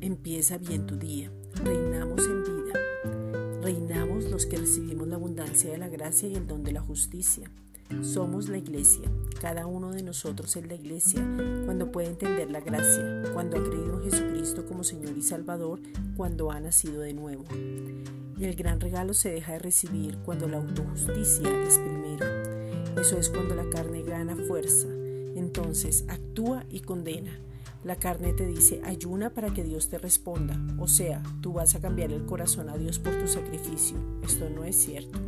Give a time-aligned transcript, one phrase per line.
[0.00, 1.30] Empieza bien tu día.
[1.62, 3.60] Reinamos en vida.
[3.60, 7.50] Reinamos los que recibimos la abundancia de la gracia y el don de la justicia.
[8.00, 9.10] Somos la iglesia.
[9.38, 11.22] Cada uno de nosotros es la iglesia
[11.66, 15.80] cuando puede entender la gracia, cuando ha creído en Jesucristo como Señor y Salvador,
[16.16, 17.44] cuando ha nacido de nuevo.
[18.38, 22.24] Y el gran regalo se deja de recibir cuando la autojusticia es primero.
[22.98, 24.88] Eso es cuando la carne gana fuerza.
[25.34, 27.38] Entonces actúa y condena
[27.86, 30.60] la carne te dice, ayuna para que Dios te responda.
[30.76, 33.96] O sea, tú vas a cambiar el corazón a Dios por tu sacrificio.
[34.24, 35.20] Esto no es cierto.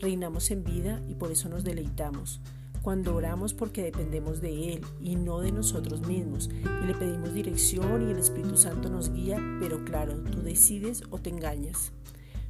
[0.00, 2.40] Reinamos en vida y por eso nos deleitamos.
[2.80, 6.48] Cuando oramos porque dependemos de Él y no de nosotros mismos
[6.82, 11.18] y le pedimos dirección y el Espíritu Santo nos guía, pero claro, tú decides o
[11.18, 11.92] te engañas.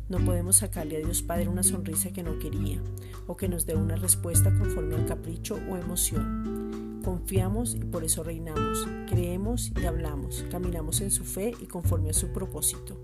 [0.08, 2.80] No podemos sacarle a Dios Padre una sonrisa que no quería
[3.26, 6.63] o que nos dé una respuesta conforme al capricho o emoción.
[7.04, 8.86] Confiamos y por eso reinamos.
[9.08, 10.44] Creemos y hablamos.
[10.50, 12.96] Caminamos en su fe y conforme a su propósito.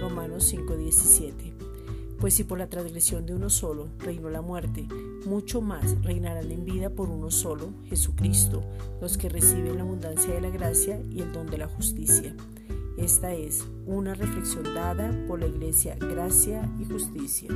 [0.00, 1.52] Romanos 5:17.
[2.20, 4.86] Pues si por la transgresión de uno solo reinó la muerte,
[5.26, 8.62] mucho más reinarán en vida por uno solo, Jesucristo,
[9.00, 12.36] los que reciben la abundancia de la gracia y el don de la justicia.
[12.98, 17.48] Esta es una reflexión dada por la Iglesia Gracia y Justicia.